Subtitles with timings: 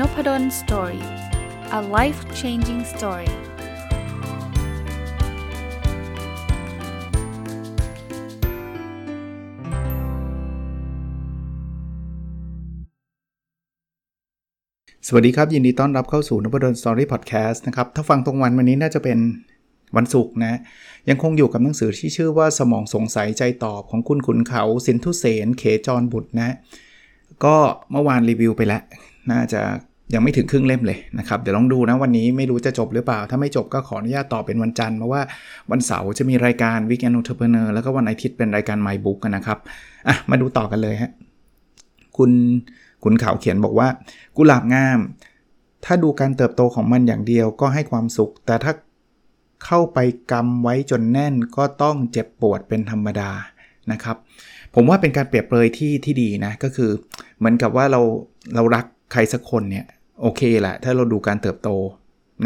[0.00, 1.04] นพด ล Story
[1.78, 3.30] a life changing story
[15.06, 19.18] สวัสดีครับ ยินดีต้อนรับเข้าสู่นพดล Story พอดแคสต์นะครับ ถ้าฟังตรงวันวันนี้น่าจะเป็น
[19.96, 20.58] วันศุกร์นะ
[21.08, 26.56] ยังคงอยู่กับหนังสือที่ชื่อว่าสมองสงสัยใจตอบของคุณขุนเขาสินทุเสนเขจรบุตรนะ
[27.44, 27.56] ก็
[27.90, 28.82] เมื่อวานรีวิวไปแล้ว
[29.32, 29.62] น่าจะ
[30.14, 35.22] ยังไม่ถึงครึ่งเล่มเลยนะครับ เดี๋ยวลองดูนะวันนี้ไม่รู้จะจบหรือเปล่า ถ้าไม่จบก็ขออนุญาตต่อเป็นวันจันทร์เพราะว่า
[35.70, 39.58] วันเสาร์จะมีรายการ Weekend Entrepreneur แล้วก็วันอาทิตย์เป็นรายการ My Book นะครับ
[40.08, 41.10] อะมาดูต่อกันเลยฮะ
[42.16, 42.30] คุณ
[43.02, 43.88] ขุนเขาวเขียนบอกว่า
[44.36, 44.98] กุหลาบงาม
[45.84, 48.72] ถ้าดูการเติบโตของมันอย่างเดียวก็ให้ความสุข แต่ถ้า
[49.64, 49.98] เข้าไป
[50.32, 53.30] กำไว้จนแน่นก็ต้องเจ็บปวดเป็นธรรมดา
[53.92, 54.16] นะครับ
[54.74, 56.90] ผมว่าเป็นการเปรียบเปรยที่ที่ดีนะก็คือ
[57.38, 58.00] เหมือนกับว่าเรา
[58.54, 59.86] เรารักใครสักคนเนี่ย
[60.20, 61.70] โอเคแหละ ถ้าเราดูการเติบโต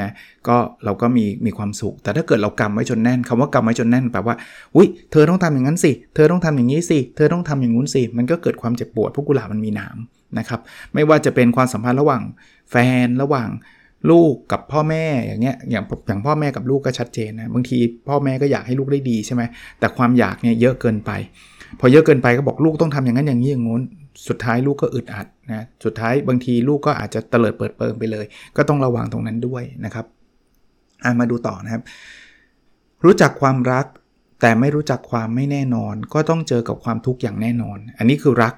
[0.00, 0.10] นะ
[0.48, 4.34] ก็เราก็มีมีความสุข แต่ถ้าเกิดเรากำไว้จนแน่นคำว่ากำไว้จนแน่นแปลว่า
[4.76, 9.96] อุ้ยเธอต้องทำอย่างนั้นสิ เธอต้องทำอย่างนี้สิ เธอต้องทำอย่างนู้นสิ มันก็เกิดความเจ็บปวดพวกกุหลาบมันมีหนาม
[10.38, 10.60] นะครับ
[10.94, 12.22] ไม่ว่าจะเป็นความสัมพันธ์ระหว่าง
[12.70, 13.48] แฟนระหว่าง
[14.10, 19.42] ลูกกับพ่อแม่อย่างเงี้ยอย่างอย่างพ่อแม่กับลูกก็ชัดเจนนะบางทีพ่อแม่ก็อยากให้ลูกได้ดีใช่ไหม
[19.78, 21.10] แต่ความอยากเนี่ยเยอะเกินไป
[21.80, 23.82] พอเยอะเกินไปก็บอกลูกต้องทำอย่างนั้นอย่างนี้อย่างงู้น
[24.28, 30.06] สุดท้ายลูกก็อึดอัดนะสุดท้ายบางทีลูกก็อาจจะเตลิดเปิดเปิงไปเลย ก็ต้องระวังตรงนั้นด้วยนะครับ
[31.04, 31.82] อ่ามาดูต่อนะครับ
[33.04, 33.86] รู้จักความรัก
[34.40, 38.54] แต่ไม่รู้จักความไม่แน่นอน ก็ต้องเจอกับความทุกข์อย่างแน่นอน อันนี้คือรัก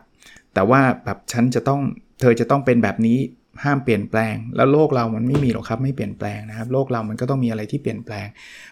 [0.54, 1.80] แต่ว่าแบบฉันจะต้อง
[2.20, 3.18] เธอจะต้องเป็นแบบนี้
[3.64, 8.26] ห้ามเปลี่ยนแปลง แล้วโลกเรามันไม่มีหรอกครับไม่เปลี่ยนแปลงนะครับ โลกเรามันก็ต้องมีอะไรที่เปลี่ยนแปลง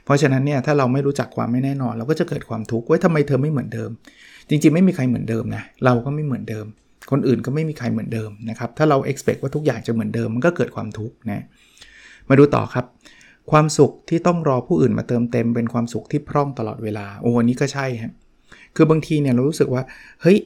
[0.05, 3.91] เพราะฉะนั้นเนี่ยถ้าเราไม่รู้จักความไม่แน่นอน เราก็จะเกิดความทุกข์ว่าทำไมเธอไม่เหมือนเดิม
[4.50, 6.66] จริงๆ ไม่มีใครเหมือนเดิมนะเราก็ไม่เหมือนเดิม
[7.10, 11.44] คนอื่นก็ไม่มีใครเหมือนเดิมนะครับถ้าเรา expect ว่าทุกอย่างจะเหมือนเดิมมันก็เกิดความทุกข์นะ
[12.28, 12.84] มาดูต่อครับ
[13.50, 18.12] ความสุขที่ต้องรอผู้อื่นมาเติมเต็ม เป็นความสุขที่พร่องตลอดเวลาโอ้อันนี้ก็ใช่ฮะ
[18.77, 19.83] คือบางทีเนี่ยเรารู้สึกว่า
[20.22, 20.39] เฮ้ย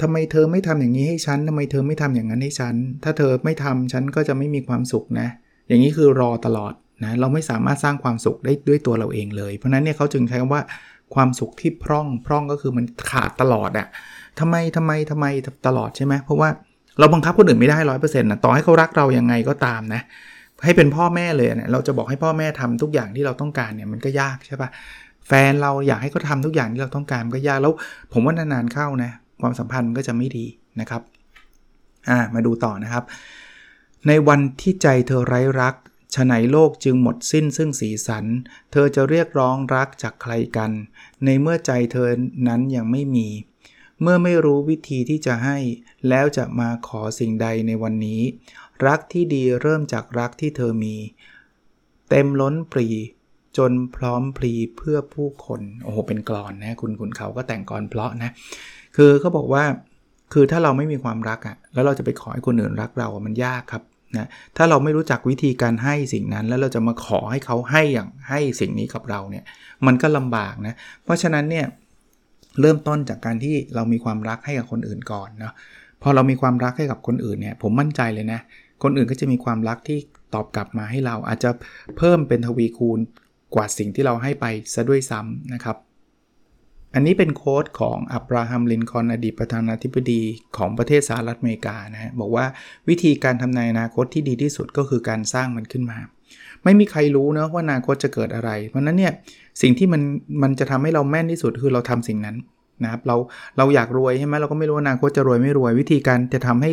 [0.00, 2.74] ทำไมเธอไม่ทำอย่างนี้ให้ฉันทำไมเธอไม่ทำอย่างนั้นให้ฉัน
[3.04, 5.28] ถ้าเธอไม่ทำฉันก็จะไม่มีความสุขนะ
[5.68, 6.72] อย่างนี้คือรอตลอด
[7.04, 10.62] นะ เราไม่สามารถสร้างความสุขได้ด้วยตัวเราเองเลย เพราะนั้นเนี่ยเขาจึงใช้คำว่า
[11.14, 13.86] ความสุขที่พร่องพร่องก็คือมันขาดตลอดอะ
[14.40, 15.26] ทำไมทำไมทำไม
[15.66, 16.48] ตลอดใช่ไหมเพราะว่า
[16.98, 20.02] เราบังคับคนอื่นไม่ได้ร้อยเปอร์เซ็นต์นะต่อให้เขารักเรายังไงก็ตามนะ
[20.64, 24.68] ให้เป็นพ่อแม่เลยเนะี่ยเราจะบอกให้พ่อแม่ทำทุกอย่างที่เราต้องการเนี่ยมันก็ยากใช่ปะ
[25.28, 27.72] แฟนเราอยากให้เขาทาทุกอย่างที่เราต้องการมันก็ยากแล้ว
[28.12, 29.10] ผมว่านานๆเข้านะ
[29.42, 30.46] ความสัมพันธ์มันก็จะไม่ดี
[30.80, 31.02] นะครับ
[32.10, 33.04] อ่ามาดูต่อนะครับ
[34.08, 35.74] ในวันที่ใจเธอไร้รัก
[36.14, 38.24] ฉไหนโลกจึงหมดสิ้นซึ่งสีสัน
[38.72, 40.70] เธอจะเรียกร้องรักจากใครกัน
[41.24, 42.08] ในเมื่อใจเธอ
[42.48, 43.28] นั้นยังไม่มี
[44.02, 45.58] เมื่อไม่รู้วิธีที่จะให้
[46.08, 48.20] แล้วจะมาขอสิ่งใดในวันนี้
[48.86, 50.96] รักที่ดีเริ่มจากรักที่เธอมี
[52.10, 52.88] เต็มล้นปรี
[53.56, 58.30] จนพร้อมพรีเพื่อผู้คน โอ้โห เป็นกรอนนะคุณคุณเขาก็แต่งกรอนเพราะนะ
[58.96, 59.64] คือเขาบอกว่า
[60.32, 63.82] คือถ้าเราไม่มีความรักอะ่ะ แล้วเราจะไปขอให้คนอื่นรักเรา มันยากครับ
[64.16, 69.44] นะถ้าเราไม่รู้จักวิธีการให้สิ่งนั้น แล้วเราจะมาขอให้เขาให้อย่างให้สิ่งนี้กับเราเนี่ย
[69.86, 70.74] มันก็ลำบากนะ
[71.04, 71.66] เพราะฉะนั้นเนี่ย
[72.60, 75.52] เริ่มต้นจากการที่เรามีความรักให้กับคนอื่นก่อนเนาะ
[76.02, 78.40] พอเรามีความรักให้กับคนอื่นเนี่ยผมมั่นใจเลยนะ
[78.82, 79.98] คนอื่นก็จะมีความรักที่
[80.34, 81.50] ตอบกลับมาให้เราอาจจะ
[81.96, 82.98] เพิ่มเป็นทวีคูณ
[83.54, 85.76] กว่าสิ่งที่เราให้ไปซะด้วยซ้ำนะครับ
[86.94, 90.22] อันนี้เป็นโค้ดของอับราฮัมลินคอนอดีตประธานาธิบดี
[90.56, 92.44] ของประเทศสหรัฐอเมริกานะฮะบอกว่า
[92.88, 95.98] วิธีการทำนายอนาคตที่ดีที่สุดก็คือการสร้างมันขึ้นมา
[96.64, 99.12] ไม่มีใครรู้นะว่าอนาคตจะเกิดอะไร เพราะนั้นเนี่ย
[99.62, 100.02] สิ่งที่มัน
[100.42, 102.36] มันจะทำให้เราแม่นที่สุดคือเราทำสิ่งนั้น
[102.82, 103.16] นะครับเรา
[103.58, 106.72] เราอยากรวยใช่ไหมเราก็ไม่รู้อนาคตจะรวยไม่รวย วิธีการจะทำให้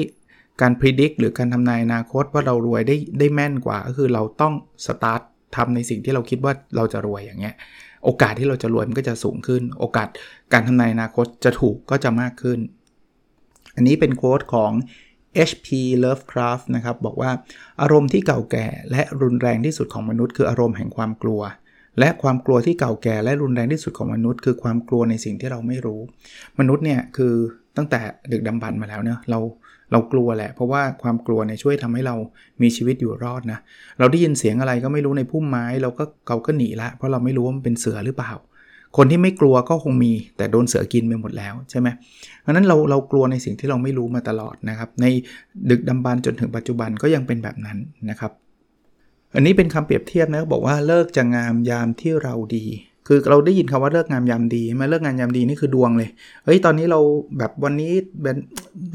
[0.62, 4.54] การพิจิตรหรือการทำนายอนาคตว่าเรารวยได้ได้แม่นกว่า ก็คือเราต้อง
[4.86, 5.22] สตาร์ท
[5.56, 7.56] ทำในสิ่งที่เราคิดว่าเราจะรวยอย่างเงี้ย
[8.04, 10.08] โอกาสที่เราจะรวยมันก็จะสูงขึ้น โอกาส
[10.54, 12.60] การทำนายอนาคตจะถูกก็จะมากขึ้น
[13.76, 14.72] อันนี้เป็นโค้ดของ
[15.50, 15.68] H.P.
[16.04, 17.32] Lovecraft นะครับ บอกว่า
[17.82, 21.42] อารมณ์ที่เก่าแก่และรุนแรงที่สุดของมนุษย์คืออารมณ์แห่งความกลัว
[22.00, 26.02] และความกลัวที่เก่าแก่และรุนแรงที่สุดของมนุษย์ คือความกลัวในสิ่งที่เราไม่รู้
[26.60, 27.34] มนุษย์เนี่ยคือ
[27.78, 28.00] ตั้งแต่
[28.32, 29.40] ดึกดำบรรมาแล้วเนะเรา
[29.92, 32.16] เรากลัวแหละ เพราะว่าความกลัวเนี่ยช่วยทำให้เรา
[32.62, 33.60] มีชีวิตอยู่รอดนะ
[34.00, 38.34] เราได้ยินเสียงอะไรก็ไม่รู้ในพุ่มไม้ เราก็เกาก็หนีละ เพราะเราไม่รู้ว่ามันเป็นเสือหรือเปล่า
[38.98, 41.88] คนที่ไม่กลัวก็คงมีแต่โดนเสือกินไปหมดแล้วใช่ไหม
[42.42, 45.06] เพราะนั้นเราเรากลัวในสิ่งที่เราไม่รู้มาตลอดนะครับ ใน
[45.70, 47.78] ดึกดำบรรจนถึงปัจจุบันก็ยังเป็นแบบนั้น
[48.10, 48.32] นะครับ
[49.36, 52.66] อันนี้เป็นคำเปรียบเทียบนะบอกว่าเลิกจะงามยามที่เราดี
[53.12, 56.10] คือเราได้ยินคำว่าเลิกงามยามดีมาเลิกงามยามดีนี่คือดวงเลย
[56.46, 57.00] เฮ้ยตอนนี้เรา
[57.38, 57.94] แบบวันนี้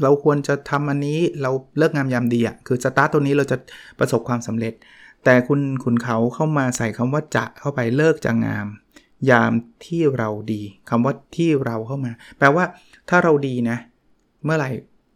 [0.03, 3.57] เราควรจะทำอันนี้เราเลิกงามยามดีอะ่ะคือสตาร์ตตัวนี้เราจะ
[3.99, 4.73] ประสบความสำเร็จ
[5.23, 8.67] แต่คุณคุณเขาเข้ามาใส่คำว่าจะเข้าไปเลิกจะงาม
[9.29, 9.51] ยาม
[9.85, 12.65] ที่เราดีคำว่าที่เราเข้ามา แปลว่า
[13.09, 13.77] ถ้าเราดีนะ
[14.43, 14.69] เมื่อไหร่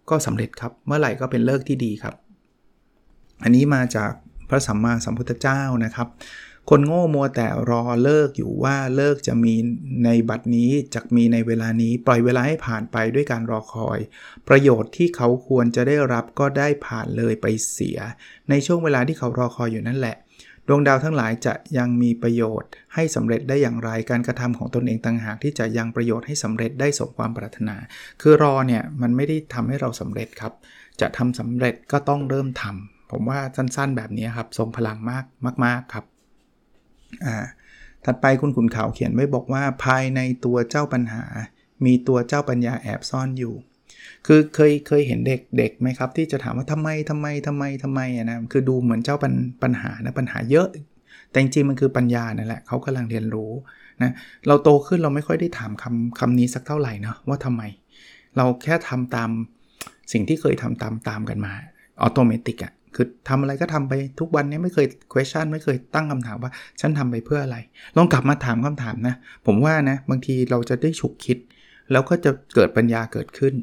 [0.10, 2.16] ก็สำเร็จครับ เมื่อไหร่ก็เป็นเลิกที่ดีครับ
[3.44, 4.12] อันนี้มาจาก
[4.50, 6.08] พระสัมมาสัมพุทธเจ้านะครับ
[6.70, 9.54] คนโง่มัวแต่รอเลิกอยู่ว่าเลิกจะมี
[10.06, 14.00] ในบัดนี้จะมีในเวลานี้ ปล่อยเวลาให้ผ่านไปด้วยการรอคอย
[14.48, 17.98] ประโยชน์ที่เขาควรจะได้รับก็ได้ผ่านเลยไปเสีย
[18.50, 20.16] ในช่วงเวลาที่เขารอคอยอยู่นั่นแหละ
[20.68, 27.76] ดวงดาวทั้งหลายจะยังมีประโยชน์ ให้สำเร็จได้อย่างไรการกระทำของตนเองต่างหากที่จะยังประโยชน์ให้สำเร็จได้สมความปรารถนา
[28.22, 30.54] คือรอเนี่ยมันไม่ได้ทำให้เราสำเร็จครับ
[31.02, 35.26] จะทำสำเร็จก็ต้องเริ่มทำผมว่าสั้นๆ แบบนี้ครับทรงพลังมาก
[35.66, 36.06] มากๆครับ
[37.26, 37.36] อ่า
[38.06, 41.24] ถัดไปคุณขุนเขาเขียนไว้บอกว่าภายในตัวเจ้าปัญหา
[41.86, 43.54] มีตัวเจ้าปัญญาแอบซ่อนอยู่
[44.28, 49.34] คือเคยเคยเห็นเด็กเด็กไหมครับ ที่จะถามว่าทำไมทำไมทำไมทำไมอะนะคือดูเหมือนเจ้าปัญ
[49.64, 50.68] ปัญหานะปัญหาเยอะ
[51.30, 53.52] แต่จริงมันคือปัญญานั่นแหละเขากำลังเรียนรู้
[54.02, 54.12] นะ
[54.48, 57.62] เราโตขึ้นเราไม่ค่อยได้ถามคำคำนี้สักเท่าไหร่นะว่าทำไม
[58.38, 59.30] เราแค่ทำตาม
[60.12, 61.54] สิ่งที่เคยทำตามตามกันมา
[62.02, 67.58] ออโตเมติกอะ คือทำอะไรก็ทำไปทุกวันนี้ไม่เคย question ไม่เคยตั้งคำถามว่าฉันทำไปเพื่ออะไร
[67.98, 69.16] ลองกลับมาถามคำถามนะ
[69.46, 71.38] ผมว่านะ บางทีเราจะได้ฉุกคิด
[71.92, 73.56] แล้วก็จะเกิดปัญญาเกิดขึ้น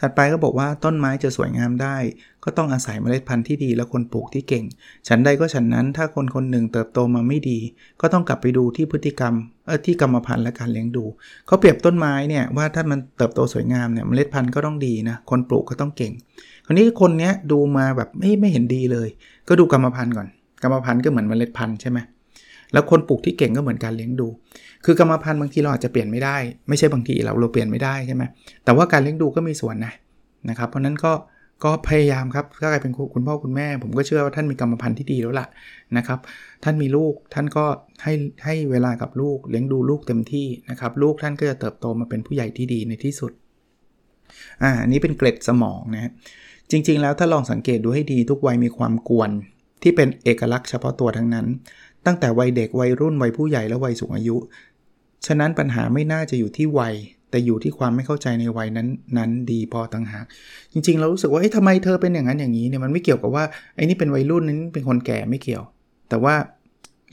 [0.00, 1.96] ถัดไปก็บอกว่าต้นไม้จะสวยงามได้
[2.44, 4.64] ก็ต้องอาศัยเมล็ดพันธุ์ที่ดีและคนปลูกที่เก่ง
[5.08, 7.58] ฉันใดก็ฉันนั้นถ้าคนคนหนึ่งเติบโตมาไม่ดี
[8.00, 9.34] ก็ต้องกลับไปดูที่พฤติกรรม
[9.66, 11.04] เออที่กรรมพันธุ์และการเลี้ยงดู
[11.46, 16.12] เขาเปรียบต้นไม้เนี่ยว่าถ้ามันเติบโตสวยงามเนี่ยเมล็ดพันธุ์ก็ต้องดีนะคนปลูกก็ต้องเก่ง
[16.68, 19.08] คราวนี้คนเนี้ยดูมาแบบไม่ไม่เห็นดีเลย
[19.48, 20.28] ก็ดูกรรมพันธุ์ก่อน
[20.62, 21.98] กรรมพันธุ์ก็เหมือนเมล็ดพันธุ์ใช่ไหม
[22.72, 24.28] แล้วคนปลูกที่เก่งก็เหมือนการเลี้ยงดู
[24.84, 26.36] คือกรรมพันธุ์บางทีเราอาจจะเปลี่ยนไม่ได้
[26.68, 28.22] ไม่ใช่บางทีเราเราเปลี่ยนไม่ได้ใช่ไหม
[28.64, 29.92] แต่ว่าการเลี้ยงดูก็มีส่วนนะ
[30.48, 31.12] นะครับ เพราะนั้นก็
[31.64, 35.46] ก็พยายามครับถ้าใครเป็นคุณพ่อคุณแม่ ผมก็เชื่อว่าท่านมีกรรมพันธุ์ที่ดีแล้วล่ะ
[35.96, 36.18] นะครับ
[36.64, 37.64] ท่านมีลูกท่านก็
[38.02, 38.12] ให้
[38.44, 43.32] ให้เวลากับลูกเลี้ยงดูลูกเต็มที่นะครับ ลูกท่านก็จะเติบโตมาเป็นผู้ใหญ่ที่ดีในที่สุด
[44.62, 46.10] อ่าอันนี้เป็นเกร็ดสมองนะ
[46.70, 49.30] จริง ๆ แล้วถ้าลองสังเกตดูให้ดีทุกวัยมีความกวน
[49.82, 51.46] ที่เป็นเอกลักษณ์เฉพาะตัวทั้งนั้น
[52.06, 54.36] ตั้งแต่วัยเด็กวัยรุ่นวัยผู้ใหญ่และวัยสูงอายุ
[55.26, 56.94] ฉะนั้นปัญหาไม่น่าจะอยู่ที่วัย
[57.30, 58.88] แต่อยู่ที่ความไม่เข้าใจในวัยนั้น
[59.18, 60.24] นั้นดีพอต่างหาก
[60.72, 63.44] จริง ๆ เรารู้สึกว่าเฮ้ยทำไมเธอเป็นอย่างนั้นอย่างนี้เนี่ยมันไม่เกี่ยวกับว่า
[63.76, 65.64] ไอ้นี่เป็นวัยรุ่นนั้นเป็นคนแก่ไม่เกี่ยว
[66.08, 66.34] แต่ว่า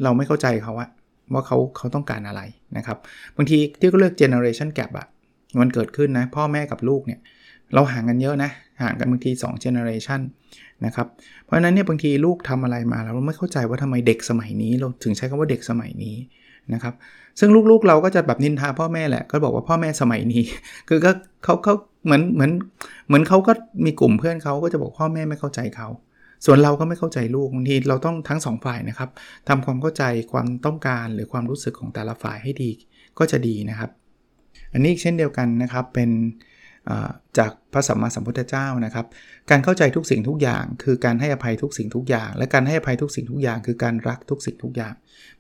[0.04, 0.90] เราไม่เข้าใจเขาอะ
[1.34, 2.42] ว่าเขาเขาต้องการอะไร
[2.78, 2.98] นะครับ
[3.36, 5.08] บางทีที่เขาเรียก generation gap อะ
[5.62, 7.20] มันเกิดขึ้นนะ พ่อแม่กับลูกเนี่ย
[7.74, 8.52] เราห่างกันเยอะนะ
[8.82, 10.22] ห่างกันบางที2 generation
[10.86, 11.08] นะครับ
[11.44, 16.16] เพราะฉะนั้นเนี่ยบางทีลูกทำอะไรมาเราไม่เข้าใจว่าทำไมเด็กสมัยนี้ เราถึงใช้คำว่าเด็กสมัยนี้
[16.74, 16.94] นะครับ
[17.40, 20.44] ซึ่งลูกๆเราก็จะแบบนินทาพ่อแม่แหละ ก็บอกว่าพ่อแม่สมัยนี้
[20.90, 21.12] คือก็
[21.44, 21.74] เขาเขา
[22.06, 22.52] เหมือนเหมือน
[23.08, 23.52] เหมือนเขาก็
[23.86, 25.88] มีกลุ่มเพื่อนเขาก็จะบอกพ่อแม่ไม่เข้าใจเขา
[26.46, 29.10] ส่วนเราก็ไม่เข้าใจลูกบางทีเราต้องทั้งสองฝ่ายนะครับ
[29.48, 32.72] ทำความเข้าใจความต้องการหรือความรู้สึกของแต่ละฝ่ายให้ดี
[33.18, 33.90] ก็จะดีนะครับ
[34.74, 36.10] อันนี้เช่นเดียวกันนะครับเป็น
[37.38, 39.06] จากพระสัมมาสัมพุทธเจ้านะครับ
[39.50, 44.94] การเข้าใจทุกสิ่งทุกอย่าง คือการให้อภัยทุกสิ่งทุกอย่าง และการให้อภัยทุกสิ่งทุกอย่าง คือการรักทุกสิ่งทุกอย่าง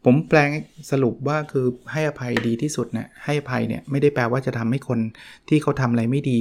[0.06, 0.50] ผมแปลง
[0.92, 5.00] สรุปว่าคือให้อภัยดีที่สุดนะให้อภัยเนี่ยไม่ได้แปลว่าจะทำให้คน
[5.50, 6.40] ที่เขาทำอะไรไม่ดี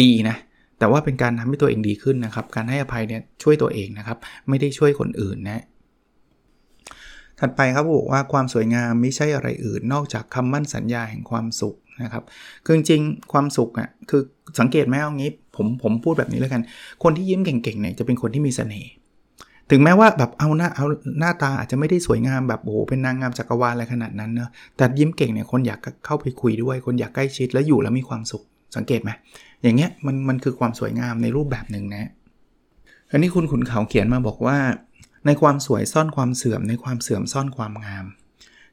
[0.00, 0.36] ดีนะ
[0.78, 4.18] แต่ว่าเป็นการทำให้ตัวเองดีขึ้นนะครับ การให้อภัยเนี่ยช่วยตัวเองนะครับ
[4.48, 5.64] ไม่ได้ช่วยคนอื่นนะ
[7.40, 12.24] ถัดไปครับบอกว่าความสวยงามไม่ใช่อะไรอื่น นอกจากคำมั่นสัญญาแห่งความสุข นะครับ
[12.64, 13.00] คือจริง
[13.32, 14.22] ความสุขอะคือ
[14.60, 16.62] สังเกตไหมเอางี้ผมผมพูดแบบนี้แล้วกัน
[17.02, 18.90] คนที่ยิ้มเก่งๆเนี่ยจะเป็นคนที่มีเสน่ห์
[19.70, 20.86] ถึงแม้ว่าแบบเอาหน้าเอา
[21.18, 28.42] หน้าตาอาจจะไม่ได้สวยงามแบบโอ้โหเป็นนางงามจักรวาลอะไรขนาดนั้นเนอะแต่ยิ้มเก่งเนี่ยคนอยากเข้าไปคุยด้วย คนอยากใกล้ชิดแล้วอยู่แล้วมีความสุข
[28.76, 29.10] สังเกตไหม
[29.62, 32.10] อย่างเงี้ยมันมันคือความสวยงามในรูปแบบหนึ่งนะ
[33.10, 34.58] อันนี้คุณขุนเขาเขียนมาบอกว่า
[35.26, 38.04] ในความสวยซ่อนความเสื่อมในความเสื่อมซ่อนความงาม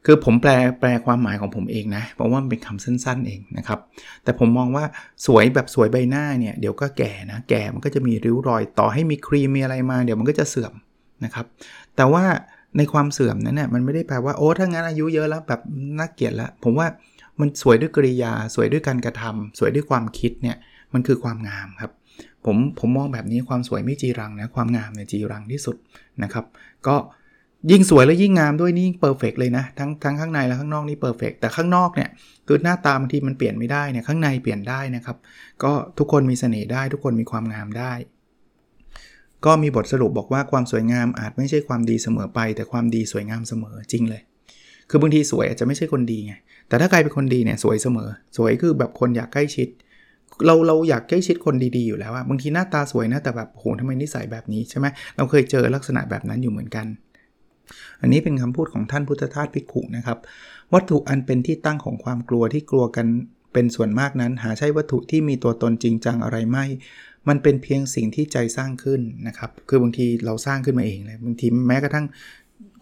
[0.05, 3.79] คือผมแปลแปลความหมายของผมเองนะเพราะว่ามันเป็นคำสั้นๆเองนะครับ
[4.24, 4.86] แต่ผมมองว่า
[5.25, 10.74] สวยแบบสวยใบหน้าเนี่ยเดี๋ยวก็แก่นะแก่มันก็จะมีริ้วรอยต่อให้มีครีมมีอะไรมา เดี๋ยวมันก็จะเสื่อม
[11.25, 11.46] นะครับ
[11.96, 12.24] แต่ว่า
[12.77, 15.62] ในความเสื่อมนั้นเนี่ยมันไม่ได้แปลว่าโอ้ถ้างั้นอายุเยอะแล้วแบบ
[16.00, 16.88] น่าเกลียดแล้วผมว่า
[17.39, 20.58] มันสวยด้วยกริยา สวยด้วยการกระทำสวยด้วยความคิดเนี่ย
[20.93, 21.91] มันคือความงามครับ
[22.46, 25.75] ผมผมมองแบบนี้ความสวยไม่จีรังนะความงามเนี่ยจีรังที่สุด
[26.24, 26.46] นะครับ
[26.88, 26.96] ก็
[27.71, 32.09] ยิ่งสวยและยิ่งงามด้วยนี่ perfect เลยนะทั้งทั้งข้างในและข้างนอกนี่ perfect แต่ข้างนอกเนี่ย
[32.47, 35.17] คือหน้าตาบางทีมันเปลี่ยนไม่ได้เนี่ยข้างในเปลี่ยนได้นะครับ
[35.63, 37.93] ก็ทุกคนมีเสน่ห์ได้ ทุกคนมีความงามได้
[39.45, 44.21] ก็มีบทสรุปบอกว่าความสวยงามอาจไม่ใช่ความดีเสมอไป แต่ความดีสวยงามเสมอจริงเลย
[44.89, 46.33] คือบางทีสวยอาจจะไม่ใช่คนดีไง
[46.67, 49.67] แต่ถ้าใครเป็นคนดีเนี่ยสวยเสมอ สวยคือแบบคนอยากใกล้ชิด
[50.45, 54.85] เราเราอยากใกล้ชิดคนดีๆอยู่แล้วอะบางทีหน้าตาสวยนะแต่แบบโหทำไมนิสัยแบบนี้ใช่ไหม
[55.17, 56.85] เราเคยเจอลักษณะแบบนั้นอยู่เหมือนกัน
[58.01, 60.17] อันนี้เป็นคำพูดของท่านพุทธทาสพิกขุนะครับ
[60.73, 63.07] วัตถุอันเป็นที่ตั้งของความกลัวที่กลัวกัน
[63.53, 66.65] เป็นส่วนมากนั้น หาใช่วัตถุที่มีตัวตนจริงจังอะไรไม่
[67.27, 72.05] มันเป็นเพียงสิ่งที่ใจสร้างขึ้นนะครับ คือบางทีเราสร้างขึ้นมาเองเลยบางทีแม้กระทั่ง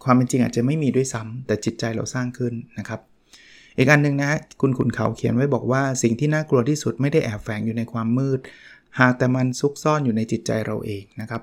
[0.04, 3.00] ความเป็นจริงอาจจะไม่มีด้วยซ้ำแต่จิตใจเราสร้างขึ้นนะครับ
[3.78, 4.30] อีกอันหนึ่งนะ
[4.60, 8.40] คุณขุนเขาเขียนไว้บอกว่าสิ่งที่น่ากลัวที่สุดไม่ได้แอบแฝงอยู่ในความมืด
[9.00, 11.42] หากแต่มันซุกซ่อนอยู่ในจิตใจเราเองนะครับ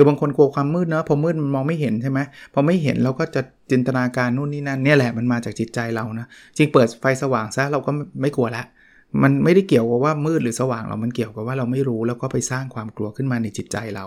[0.00, 2.20] คือบางคนกลัวความมืดเนาะพอมืดมันมองไม่เห็นใช่ไหม
[2.54, 6.26] พอไม่เห็นเราก็จะจินตนาการนู่นนี่นั่นเนี่ยแหละมันมาจากจิตใจเรานะ
[6.56, 7.90] จริงเปิดไฟสว่างซะเราก็
[8.20, 8.64] ไม่กลัวละ
[9.22, 14.06] มันไม่ได้เกี่ยวกับว่ามืดหรือสว่างเรามันเกี่ยวกับว่าเราไม่รู้แล้วก็ไปสร้างความกลัวขึ้นมาในจิตใจเรา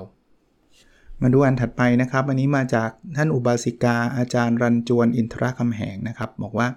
[1.21, 6.67] มาดูอันถัดไปนะครับ อันนี้มาจากท่านอุบาสิกาอาจารย์รันจวนอินทรคำแหงนะครับ บอกว่า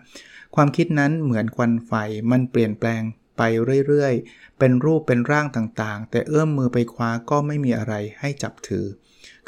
[0.54, 1.92] ความคิดนั้นเหมือนควันไฟ
[2.30, 3.02] มันเปลี่ยนแปลง
[3.36, 3.42] ไป
[3.86, 8.86] เรื่อยๆ เป็นรูปเป็นร่างต่างๆ แต่เอื้อมมือไปคว้าก็ไม่มีอะไรให้จับถือ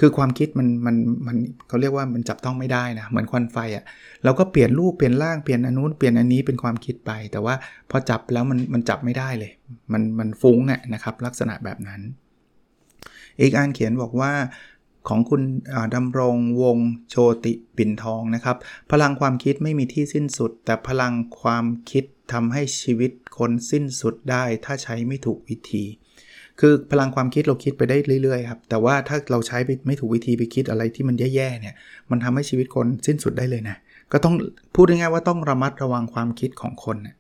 [0.01, 1.37] คือความคิดมันมันมัน
[1.69, 3.85] เขาเรียกว่ามันจับต้องไม่ได้นะเหมือนควันไฟอะ่ะ
[4.25, 7.55] เราก็เปลี่ยนรูปเปลี่ยนร่างเปลี่ยนอันนู้นเปลี่ยนอันนี้เป็นความคิดไป แต่ว่า
[7.91, 9.53] พอจับแล้วมันมันจับไม่ได้เลย
[9.93, 12.01] มันมันฟุ้งอะนะครับลักษณะแบบนั้น
[13.41, 14.33] อีกอันเขียนบอกว่า
[15.09, 15.43] ของคุณ
[15.95, 16.79] ดำรงวง
[17.11, 18.57] โชติปิ่นทองนะครับ
[18.91, 25.85] พลังความคิดไม่มีที่สิ้นสุด แต่พลังความคิด ทำให้ชีวิตคนสิ้นสุดได้ ถ้าใช้ไม่ถูกวิธี
[26.61, 31.75] คือพลังความคิดเราคิดไปได้เรื่อยๆครับ แต่ว่าถ้าเราใช้ไปไม่ถูกวิธีไปคิดอะไรที่มันแย่ๆเนี่ย
[32.11, 33.77] มันทำให้ชีวิตคนสิ้นสุดได้เลยนะ
[34.13, 34.35] ก็ต้อง
[34.75, 37.17] พูดง่ายๆว่าต้องระมัดระวังความคิดของคนนะ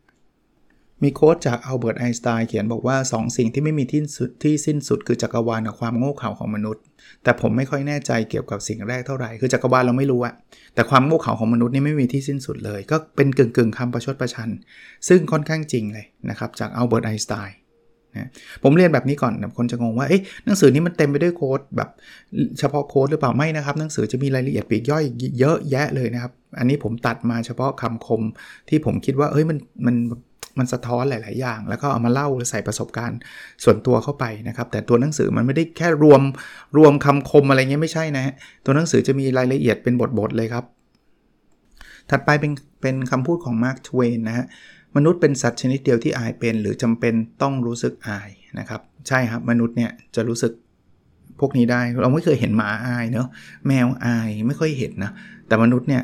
[1.02, 6.82] มีโค้ดจากอัลเบิร์ตไอน์สไตน์เขียนบอกว่า2สิ่งที่ไม่มีที่สุดที่สิ้นสุดคือจักรวาลกับความโง่เขลาของมนุษย์
[7.22, 10.34] แต่ผมไม่ค่อยแน่ใจเกี่ยวกับสิ่งแรกเท่าไหร่ คือจักรวาลเราไม่รู้อะ
[10.74, 14.50] แต่ความโง่เขลาของมนุษย์นี่ไม่มีที่สิ้นสุดเลย ก็เป็นกึ่งกึ่งคำประชดประชัน
[15.08, 17.56] ซึ่งค่อนข้างจริงเลยนะครับจากอัลเบิร์ตไอน์สไตน์
[18.62, 21.88] ผมเรียนแบบนี้ก่อนคนจะงงว่าเอ๊ะหนังสือนี้มันเต็มไปด้วยโค้ดแบบ
[22.58, 25.04] เฉพาะโค้ดหรือเปล่าไม่นะครับ หนังสือจะมีรายละเอียดปีกย่อย
[25.38, 28.22] เยอะแยะเลยนะครับ อันนี้ผมตัดมาเฉพาะคำคม
[28.68, 29.96] ที่ผมคิดว่าเอ้ยมันมัน
[30.58, 33.18] มันสะท้อนหลาย ๆ อย่าง แล้วก็เอามาเล่าใส่ประสบการณ์
[33.64, 36.22] ส่วนตัวเข้าไปนะครับ แต่ตัวหนังสือมันไม่ได้แค่รวม
[36.76, 38.34] รวมคำคมอะไรเงี้ยไม่ใช่นะฮะ
[38.64, 40.64] ตัวหนังสือจะมีรายละเอียดเป็นบท ๆ เลยครับ
[42.10, 44.46] ถัดไปเป็นเป็นคำพูดของมาร์คทเวนนะฮะ
[44.96, 50.52] มนุษย์เป็นสัตว์ชนิดเดียวที่อายเป็น หรือจำเป็นต้องรู้สึกอายนะครับ ใช่ครับมนุษย์เนี่ยจะรู้สึก
[51.40, 53.28] พวกนี้ได้ เราไม่เคยเห็นหมาอายเนาะ
[53.66, 55.12] แมวอายไม่ค่อยเห็นนะ
[55.46, 56.02] แต่มนุษย์เนี่ย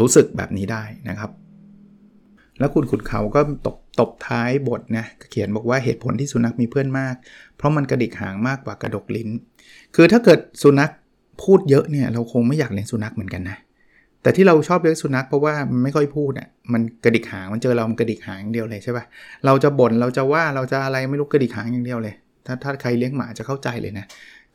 [0.00, 1.30] รู้สึกแบบนี้ได้นะครับ
[2.58, 7.14] แล้วคุณขุนเขาก็ตบตบท้ายบทนะเขียนบอกว่าเหตุผลที่สุนัขมีเพื่อนมาก
[7.56, 9.28] เพราะมันกระดิกหางมากกว่ากระดกลิ้น
[9.94, 10.90] คือถ้าเกิดสุนัข
[11.42, 13.56] พูดเยอะเนี่ยเราคงไม่อยากเลี้ยงสุนัขเหมือนกันนะ
[14.22, 19.04] แต่ที่เราชอบเลี้ยงสุนัขเพราะว่ามันไม่ค่อยพูดอะมันกระดิกหางมันเจอเรามันกระดิกหางอย่างเดียวเลยใช่ปะ่ะ
[19.46, 22.14] เราจะบ่นเราจะว่าเราจะอะไรไม่รู้กระดิกหางอย่างเดียวเลย
[22.46, 24.06] ถ้าถ้าใครเลี้ยงหมาจะเข้าใจเลยนะ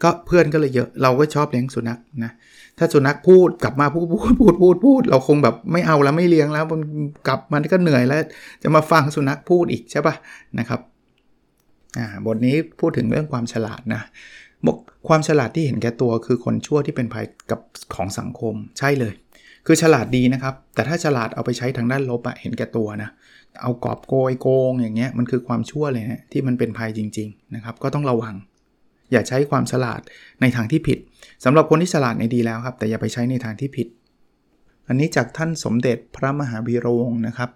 [0.04, 2.32] ก็เพื่อนก็เลยเยอะ เราก็ชอบเลี้ยงสุนัขนะ
[2.78, 6.82] ถ้าสุนัขพูดกลับมาพูดพูดพูดพูดพูด เราคงแบบไม่เอาแล้วไม่เลี้ยงแล้วมัน
[7.28, 8.22] กลับมันก็เหนื่อยแล้ว
[8.64, 10.16] จะมาฟังสุนัขพูดอีกใช่ปะ
[10.60, 10.80] นะครับ
[11.98, 14.02] อ่าบทนี้พูดถึงเรื่องความฉลาดนะ
[14.66, 14.78] บอก
[15.08, 17.60] ความฉลาดที่เห็นแก่ตัวคือคนชั่วที่เป็นภัยกับ
[17.96, 19.14] ของสังคมใช่เลย
[19.66, 23.10] คือฉลาดดีนะครับ แต่ถ้าฉลาดเอาไปใช้ทางด้านลบอะเห็นแก่ตัวนะ
[23.62, 28.36] เอากอบโกยโกงอย่างเงี้ยมันคือความชั่วเลยนะที่มันเป็นภัยจริงๆนะครับก็ต้องระวัง
[29.12, 30.02] อย่าใช้ความฉลาด
[30.42, 31.00] ในทางที่ผิด
[31.44, 33.88] สำหรับคนที่ฉลาดในดีแล้วครับ แต่อย่าไปใช้ในทางที่ผิด
[34.88, 37.50] อันนี้จากท่านสมเด็จพระมหาวีรวงนะครับ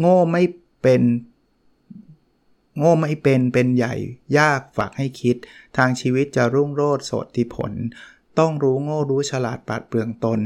[0.00, 0.42] โง่ไม่
[0.82, 1.02] เป็น
[2.78, 3.94] โง่ไม่เป็นเป็นใหญ่
[4.38, 5.36] ยากฝากให้คิด
[5.76, 7.72] ทางชีวิตจะรุ่งโรจน์โสดที่ผล
[8.38, 10.40] ต้องรู้โง่รู้ฉลาดปาดเปลืองตน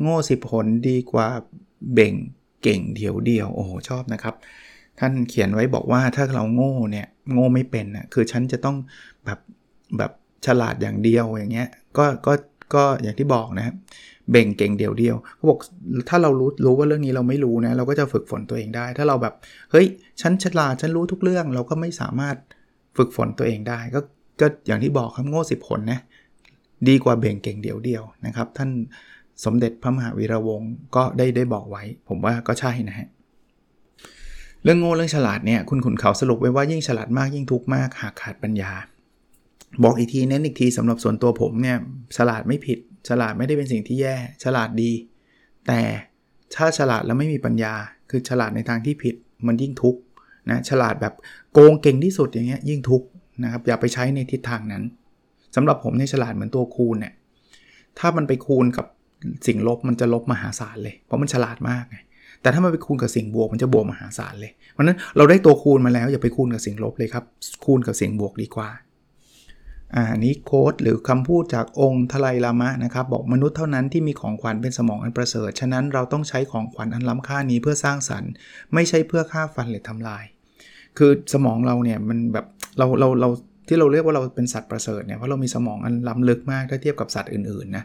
[0.00, 1.28] โง่สิบผลดีกว่า
[1.92, 2.14] เบ่ง
[2.62, 4.34] เก่งเดียวเดียวโอ้โหชอบนะครับ
[4.98, 8.76] ท่านเขียนไว้บอกว่าถ้าเราโง่เนี่ยโง่ไม่เป็นนะคือฉันจะต้อง
[9.24, 9.38] แบบ
[9.98, 10.12] แบบ
[10.46, 12.32] ฉลาดอย่างเดียวอย่างเงี้ยก็ก็
[12.74, 13.74] ก็อย่างที่บอกนะ
[14.30, 15.58] เบ่งเก่งเดียวเดียวเขาบอก
[16.08, 19.34] ถ้าเรารู้รู้ว่าเรื่องนี้เราไม่รู้นะเราก็จะฝึกฝนตัวเองได้ ถ้าเราแบบ
[19.70, 19.86] เฮ้ย
[20.20, 22.36] ฉันฉลาดฉันรู้ทุกเรื่อง เราก็ไม่สามารถ
[22.96, 24.00] ฝึกฝนตัวเองได้ ก็
[24.40, 26.00] ก็อย่างที่บอกครับโง่สิบผลนะ
[26.88, 28.70] ดีกว่าเบ่งเก่งเดียวเดียวนะครับ ท่าน
[29.44, 33.08] สมเด็จพระมหาวีระวงศ์ก็ได้ได้บอกไว้ ผมว่าก็ใช่นะฮะ
[34.64, 38.72] เรื่องโง่เรื่องฉลาดเนี่ยคุณขุนเขาสรุปไว้ว่ายิ่งฉลาดมากยิ่งทุกข์มากหากขาดปัญญา
[39.84, 41.76] บอกอีกทีเน้นอีกทีสำหรับส่วนตัวผมเนี่ย
[42.16, 42.78] ฉลาดไม่ผิด
[43.08, 44.92] ฉลาดไม่ได้เป็นสิ่งที่แย่ ฉลาดดี
[45.66, 45.80] แต่
[46.56, 47.74] ถ้าฉลาดแล้วไม่มีปัญญา
[48.10, 49.14] คือฉลาดในทางที่ผิด
[49.46, 50.00] มันยิ่งทุกข์
[50.50, 51.14] นะฉลาดแบบ
[51.52, 53.06] โกงเก่งที่สุดอย่างเงี้ยยิ่งทุกข์
[53.44, 54.84] นะครับอย่าไปใช้ในทิศทางนั้น
[55.56, 57.12] สำหรับผมเนี่ยฉลาดเหมือนตัวคูณเนี่ย
[57.98, 58.86] ถ้ามันไปคูณกับ
[59.46, 61.98] สิ่งลบมันจะลบมหาศาลเลย เพราะมันฉลาดมากไง
[62.42, 67.24] แต่ถ้ามันไปคูณกับสิ่งบวกมันจะบวกมหาศาลเลยเพราะนั้นเราได้ตัวคูณมาแล้วอย่าไปคูณกับสิ่งลบเลยครับ
[67.64, 68.70] คูณกับสิ่งบวกดีกว่า
[69.96, 78.30] อ่านี้โค้ดหรือคำพูดจากองค์ทลายลามะนะครับ บอกมนุษย์เท่านั้นที่มีของขวัญเป็นสมองอันประเสริฐ ฉะนั้นเราต้องใช้ของขวัญอันล้ำค่านี้เพื่อสร้างสรรค์
[78.74, 80.24] ไม่ใช่เพื่อฆ่าฟันหรือทำลาย
[80.98, 82.46] คือสมองเราเนี่ยมันแบบ
[82.78, 83.28] เราเราเรา
[83.68, 87.84] ที่เราเรียกว่าเราเป็นสัตว์ประเสริฐเนี่ยเพราะเรามีสมองอันล้ำลึกมากถ้าเทียบกับสัตว์อื่นๆนะ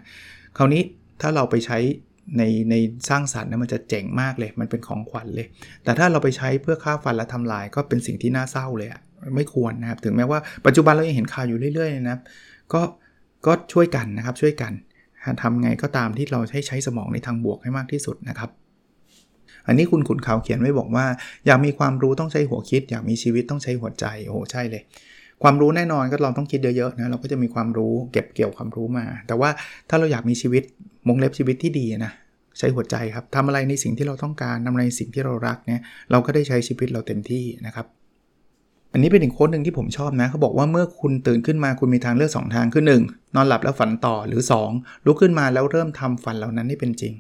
[0.58, 0.82] คราวนี้
[1.22, 1.78] ถ้าเราไปใช้
[2.38, 2.76] ในใน
[3.10, 5.48] สร้างสรรค์นะมันจะเจ๋งมากเลย มันเป็นของขวัญเลย
[5.84, 9.02] แต่ถ้าเราไปใช้เพื่อฆ่าฟันและทำลายก็เป็นสิ่งที่น่าเศร้าเลยอะ
[9.36, 12.22] ไม่ควรนะครับ ถึงแม้ว่าปัจจุบันเรายังเห็นข่าวอยู่เรื่อยๆนะครับ
[12.74, 12.82] ก็
[13.46, 14.74] ก็ช่วยกันนะครับช่วยกัน
[15.42, 18.50] ทำไงก็ตามที่เราใช้ใช้สมองในทางบวกให้มากที่สุดนะครับ
[19.68, 21.06] อันนี้คุณขุนเขาเขียนไว้บอกว่า
[21.46, 24.84] อยากมีความรู้ต้องใช้หัวคิด อยากมีชีวิตต้องใช้หัวใจโอ้โหใช่เลย
[25.44, 29.50] ความรู้แน่นอนก็เราต้องคิดเยอะๆนะเราก็จะมีความรู้เก็บเกี่ยวความรู้มา แต่ว่า
[29.90, 30.64] ถ้าเราอยากมีชีวิต
[31.08, 32.12] มงเล็บชีวิตที่ดีนะ
[32.58, 35.82] ใช้หัวใจครับทำอะไรในสิ่งที่เราต้องการทำอะไรในสิ่งที่เรารักเนี่ย
[36.12, 37.86] เราก็ได้ใช้ชีวิตเราเต็มที่นะครับ
[38.94, 44.42] อันนี้เป็นอีกโค้ดหนึ่งที่ผมชอบนะเขาบอกว่าเมื่อคุณตื่นขึ้นมาคุณมีทางเลือก 2 ทางคือ 1 นอนหลับแล้วฝันต่อหรือ
[44.74, 47.14] 2 ลุกขึ้นมาแล้วเริ่มทำฝันเหล่านั้นให้เป็นจริง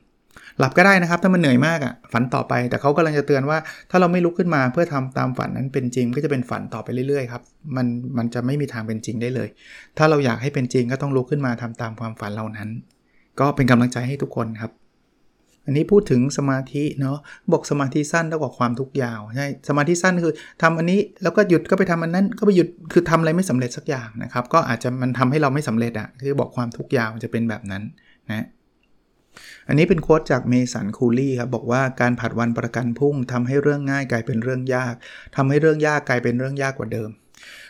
[0.60, 3.58] หลับก็ได้นะครับ ถ้ามันเหนื่อยมากอะ่ะฝันต่อไป แต่เขากำลังจะเตือนว่า
[3.89, 7.42] ถ้าเราไม่ลุกขึ้นมาเพื่อทำตามฝันนั้นเป็นจริง ก็จะเป็นฝันต่อไปเรื่อยๆครับ
[7.75, 7.88] มัน
[8.18, 9.50] มันจะไม่มีทางเป็นจริงได้เลย
[9.98, 12.70] ถ้าเราอยากให้เป็นจริงก็ต้องลุกขึ้นมาทำตามความฝันเหล่านั้น
[13.39, 14.72] ก็เป็นกำลังใจให้ทุกคนครับ
[15.65, 17.18] อันนี้พูดถึงสมาธิเนาะ
[17.51, 27.84] บอกสมาธิสั้นเท่ากับความทุกข์ยาวใช่สมาธิสั้นคือทำอันนี้แล้วก็หยุดก็ไปทำอันนั้น ก็ไปหยุดคือทำอะไรไม่สำเร็จสักอย่างนะครับ ก็อาจจะมันทำให้เราไม่สำเร็จอะ่ะคือบอกความทุกข์ยาวจะเป็นแบบนั้น
[28.30, 28.46] นะ
[29.68, 34.94] อันนี้เป็นโค้ดจากเมสันคูลี่ครับบอกว่าการผัดวันประกันพุ่งทำให้เรื่องง่ายกลายเป็นเรื่องยาก
[35.36, 37.10] ทำให้เรื่องยากกลายเป็นเรื่องยากกว่าเดิม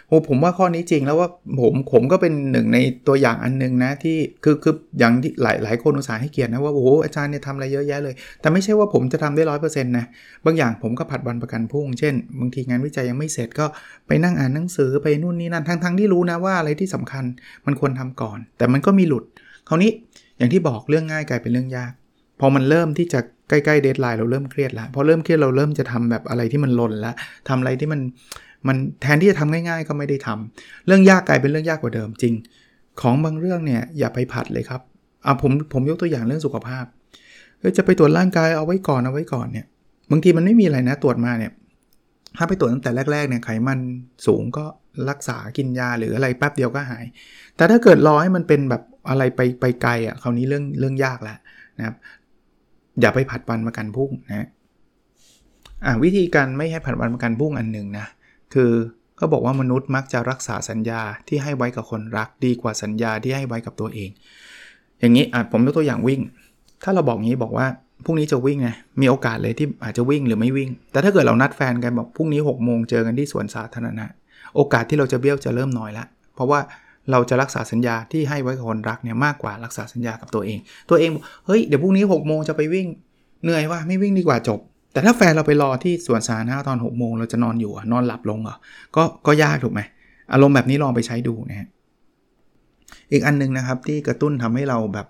[0.07, 10.05] โอ้ผมว่าข้อนี้จริงแล้วว่าผมผมก็เป็นหนึ่งในตัวอย่างอันนึงนะที่คือคืออย่างที่หลายหลายคนอุตส่าห์ให้เกียรตินะว่าโอ้โหอาจารย์เนี่ยทำอะไรเยอะแยะเลย แต่ไม่ใช่ว่าผมจะทำได้ร้อยเปอร์เซ็นต์นะ
[10.45, 13.65] บางอย่างผมก็ผัดวันประกันพรุ่งเช่นบางทีงานวิจัยยังไม่เสร็จก็
[14.07, 17.23] ไปนั่งอ่านหนังสือไปนู่นนี่นั่นทั้งทั้งที่รู้นะว่าอะไรที่สำคัญ
[17.65, 19.23] มันควรทำก่อน แต่มันก็มีหลุด
[19.67, 19.91] คราวนี้
[20.37, 21.91] อย่างที่บอกเรื่องง่ายกลายเป็นเรื่องยาก
[22.39, 27.15] พอมันเริ่มที่จะ ใกล้ๆเดทไลน์เราเริ่มเครียดแล้วพอเริ่มเครียดเราเริ่มจะทำแบบอะไรที่มันลนแล้ว
[27.49, 28.01] ทำอะไรที่มัน
[28.67, 32.33] มันแทนที่จะทำง่าย ๆ ก็ไม่ได้ทำเรื่องยากกลายเป็นเรื่องยากกว่าเดิมจริง
[33.01, 34.81] ของบางเรื่องเนี่ยอย่าไปผัดเลยครับ
[35.25, 36.85] อะผมผมยกตัวอย่างเรื่องสุขภาพ
[37.77, 39.65] จะไปตรวจร่างกายเอาไว้ก่อนเอาไว้ก่อนเนี่ย
[40.11, 41.51] บางทีมันไม่มีอะไรนะตรวจมาเนี่ย
[42.37, 43.79] ถ้าไปตรวจตั้งแต่แรกๆเนี่ยไขมัน
[44.27, 44.65] สูงก็
[45.09, 47.05] รักษากินยาหรืออะไรแป๊บเดียวก็หาย
[47.55, 51.37] แต่ถ้าเกิดรอให้มันเป็นแบบอะไรไปไปไกลอะ่ะคราวนี้เรื่องเรื่องยากแล้ว
[51.77, 51.95] นะครับ
[53.01, 54.47] อย่าไปผัดวันประกันพุ่งนะ
[55.85, 58.05] อ่าวิธีการไม่ให้ผัดวันประกันพุ่งอันหนึ่งนะ
[58.53, 58.71] คือ
[59.19, 64.09] ก็บอกว่ามนุษย์มักจะรักษาสัญญาที่ให้ไว้กับคนรักดีกว่าสัญญาที่ให้ไว้กับตัวเอง
[64.99, 66.21] อย่างนี้ผมยกตัวอย่างวิ่ง
[66.83, 67.67] ถ้าเราบอกงี้บอกว่า
[68.05, 68.69] พรุ่งนี้จะวิ่งไง
[69.01, 74.05] มีโอกาสเลยที่อาจจะวิ่งหรือไม่วิ่ง แต่ถ้าเกิดเรานัดแฟนกันบอกพรุ่งนี้6กโมงเจอกันที่สวนสาธารณะ
[74.55, 76.05] โอกาสที่เราจะเบี้ยวจะเริ่มน้อยละ
[76.35, 76.59] เพราะว่า
[77.11, 81.09] เราจะรักษาสัญญาที่ให้ไว้กับคนรักเนี่ยมากกว่ารักษาสัญญากับตัวเอง ตัวเอง
[81.45, 82.87] เฮ้ยเดี๋ยวพรุ่งนี้6กโมงจะไปวิ่ง
[83.43, 84.59] เหนื่อยว่าไม่วิ่งดีกว่าจบ
[84.93, 88.55] แต่ถ้าแฟนเราไปรอที่สวนสาธารณะตอน6กโมงเราจะนอนอยู่นอนหลับลงเหรอ
[88.95, 89.81] ก็ก็ยากถูกไหม
[90.33, 91.67] อารมณ์แบบนี้ลองไปใช้ดูนะฮะ
[93.11, 95.07] อีกอันนึงนะครับที่กระตุ้นทำให้เราแบบ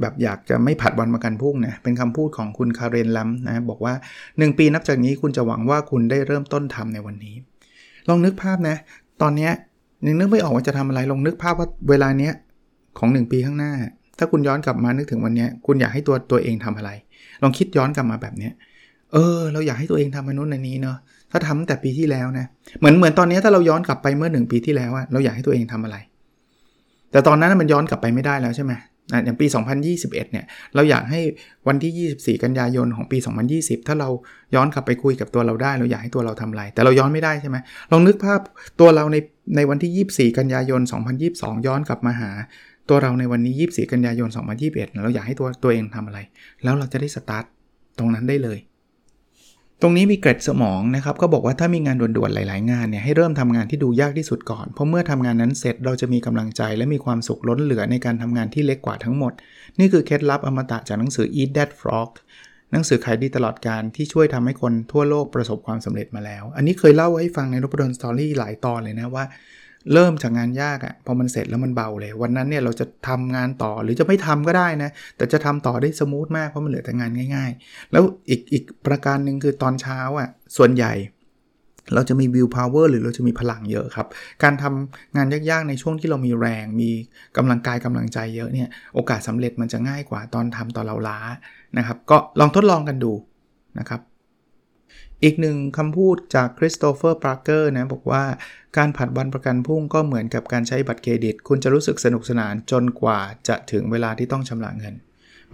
[0.00, 3.94] แบบอยากจะไม่ผัดวันประกันพรุ่งนะเป็นคำพูดของคุณคาเรนลัมนะบอกว่า
[4.26, 7.36] 1 ปีนับจากนี้คุณจะหวังว่าคุณได้เริ่มต้นทำในวันนี้
[8.08, 8.76] ลองนึกภาพนะ
[9.22, 9.50] ตอนนี้
[10.04, 12.32] ยังนึกไม่ออกว่าจะทำอะไรลองนึกภาพว่าเวลาเนี้ย
[12.98, 13.72] ของ 1 ปีข้างหน้า
[14.18, 16.90] ถ้าคุณย้อนกลับมานึกถึงวันนี้คุณอยากให้ตัวตัวเองทำอะไร
[17.42, 18.52] ลองคิดย้อนกลับมาแบบเนี้ย
[19.12, 20.96] เออ เราอยากให้ตัวเองทำมนุษย์ในนี้เนาะ
[21.30, 22.46] ถ้าทำแต่ปีที่แล้วนะ
[22.78, 25.96] เหมือนเหมือนตอนนี้ถ้าเราย้อนกลับไปเมื่อหนึ่งปีที่แล้วอะเราอยากให้ตัวเองทำอะไร
[27.10, 28.72] แต่ตอนนั้นมันย้อนกลับไปไม่ได้แล้วใช่ไหม
[29.24, 29.46] อย่างปี
[29.84, 31.20] 2021 เนี่ย เราอยากให้
[31.68, 33.18] วันที่ 24 กันยายนของปี
[33.52, 34.08] 2020 ถ้าเรา
[34.54, 37.56] ย้อนกลับไปคุยกับตัวเราได้ เราอยากให้ตัวเราทำอะไร แต่เราย้อนไม่ได้ใช่ไหม
[37.92, 38.40] ลองนึกภาพ
[38.80, 39.16] ตัวเราใน
[39.54, 40.80] ในวันที่ 24 กันยายน
[41.24, 42.30] 2022 ย้อนกลับมาหา
[42.88, 44.28] ตัวเราในวันนี้ 24 กันยายน
[44.62, 46.18] 2021 เราอยากให้ตัวตัวเองทำอะไร
[46.62, 47.44] แล้วเราจะได้สตาร์ท
[47.98, 48.60] ตรงนั้นได้เลย
[49.82, 59.32] ตรงนี้มีเกร็ดสมองนะครับก็บอกว่าถ้ามีงานด่วนๆหลาย ๆ งานเนี่ยให้เริ่มทำงานที่ดูยากที่สุดก่อน เพราะเมื่อทำงานนั้นเสร็จเราจะมีกำลังใจและมีความสุขล้นเหลือในการทำงานที่เล็กกว่าทั้งหมด
[59.78, 62.10] นี่คือเคล็ดลับอมตะจากหนังสือ Eat That Frog
[62.72, 69.24] หนังสือขายดีตลอดการที่ช่วยทำให้คนทั่วโลกประสบความสำเร็จมาแล้ว อันนี้เคยเล่าให้ฟังในนพดล Story หลายตอนเลยนะว่า
[69.92, 80.92] เริ่มจากงานยากอะ่ะพอมันเสร็จแล้วมันเบาเลย วันนั้นเนี่ยเราจะทำงานต่อหรือจะไม่ทำก็ได้นะ แต่จะทำต่อได้ smooth มากเพราะมันเหลือแต่งานง่าย ๆ แล้วอีกอีกประการหนึ่งคือตอนเช้าอะ่ะส่วนใหญ่
[81.94, 84.06] เราจะมี willpower หรือเราจะมีพลังเยอะครับ
[84.42, 86.90] การทำงานยากๆในช่วงที่เรามีแรง มี
[87.36, 91.18] กำลังกายกำลังใจเยอะเนี่ยโอกาสสำเร็จมันจะง่ายกว่าตอนทำตอนเราล้า
[91.78, 93.12] นะครับก็ลองทดลองกันดู
[93.78, 94.00] นะครับ
[95.24, 98.22] อีกหนึ่งคำพูดจากคริสโตเฟอร์ปาร์กเกอร์นะบอกว่า
[98.76, 104.94] การผัดวันประกันพรุ่งก็เหมือนกับการใช้บัตรเครดิต คุณจะรู้สึกสนุกสนานจนกว่าจะถึงเวลาที่ต้องชำระเงิน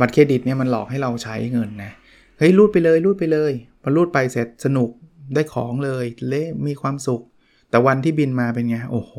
[0.01, 1.93] บัตรเครดิตเนี่ยมันหลอกให้เราใช้เงินนะ
[2.39, 4.91] เฮ้ยรูดไปเลยรูดไปเลยพอรูดไปเสร็จสนุก
[5.35, 7.23] ได้ของเลยและมีความสุข
[7.71, 9.15] แต่วันที่บิลมาเป็นไงโอ้โห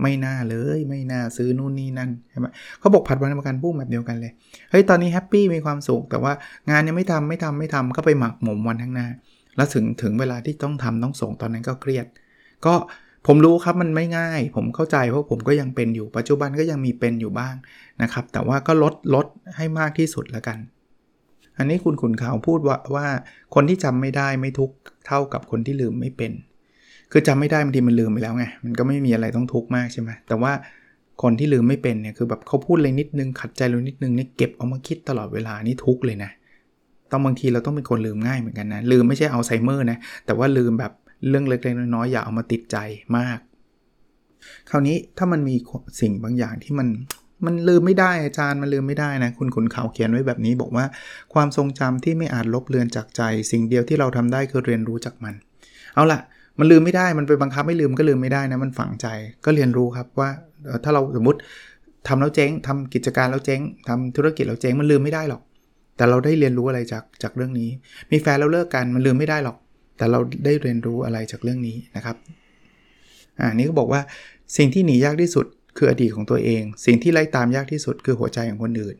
[0.00, 2.46] ไม่น่าเลยไม่น่าซื้อนู่นนี่นั่นใช่ไหม
[2.80, 4.32] เขาบอกผัดวันประกันพรุ่งแบบเดียวกันเลย
[4.70, 6.32] เฮ้ยตอนนี้ happy มีความสุขแต่ว่า
[6.70, 9.08] งานยังไม่ทำไม่ทำไม่ทำก็ไปหมักหมมวันข้างหน้า
[9.56, 12.06] แล้วถึงถึงเวลาที่ต้องทำต้องส่งตอนนั้นก็เครียด
[12.66, 12.74] ก็
[13.26, 17.54] ผมรู้ครับมันไม่ง่าย ผมเข้าใจเพราะผมก็ยังเป็นอยู่ปัจจุบันก็ยังมีเป็นอยู่บ้าง
[18.02, 19.26] นะครับแต่ว่าก็ลดลด
[19.56, 20.58] ให้มากที่สุดแล้วกัน
[21.58, 23.06] อันนี้คุณขุนขาวพูดว่าว่า
[23.54, 24.70] คนที่จำไม่ได้ไม่ทุก
[25.06, 26.32] เท่ากับคนที่ลืมไม่เป็น
[27.12, 30.52] คือจำไม่ได้บางทีมันลืมไปแล้วไง มันก็ไม่มีอะไรต้องทุกข์มากใช่ไหมแต่ว่า
[31.22, 36.30] คนที่ลืมไม่เป็นเนี่ยคือแบบเขาพูดอะไรนิดนึงขัดใจเรานิดนึงนี่เก็บเอามาคิดตลอดเวลานี่ทุกข์เลยนะ
[37.10, 40.92] ต้องบางทีเราต้องเป็นคนลืมง่ายเหมือนกันนะ ลืมไม่ใช่อัลไซเมอร์นะ แต่ว่าลืมแบบ
[41.28, 42.76] เรื่องเล็กๆน้อยๆอย่าเอามาติดใจ
[43.16, 43.38] มาก
[44.70, 45.54] คราวนี้ถ้ามันมี
[46.00, 46.88] สิ่งบางอย่างที่มัน
[47.46, 50.84] มันลืมไม่ได้อาจารย์มันลืมไม่ได้นะ คุณขุนเขาเขียนไว้แบบนี้บอกว่า
[51.34, 55.34] ความทรงจำที่ไม่อาจลบเลือนจากใจ สิ่งเดียวที่เราทำได้คือเรียนรู้จากมัน
[55.94, 56.20] เอาละ
[56.58, 59.06] มันลืมไม่ได้มันไปบังคับไม่ลืมก็ลืมไม่ได้นะมันฝังใจ
[59.44, 60.30] ก็เรียนรู้ครับว่า
[60.84, 61.38] ถ้าเราสมมติ
[62.08, 65.42] ทำแล้วเจ๊งทำกิจการแล้วเจ๊งทำธุรกิจแล้วเจ๊งมันลืมไม่ได้หรอก
[65.96, 67.70] แต่เราได้เรียนรู้อะไรจากจากเรื่องนี้
[68.10, 69.56] มีแฟนแล้วเลิกกันมันลืมไม่ได้หรอก
[69.96, 72.16] แต่เราได้เรียนรู้อะไรจากเรื่องนี้นะครับ
[73.40, 74.00] อ่านี่ก็บอกว่า
[74.56, 78.96] สิ่งที่หนียากที่สุดคืออดีตของตัวเอง สิ่งที่ไล่ตามยากที่สุดคือหัวใจของคนอื่น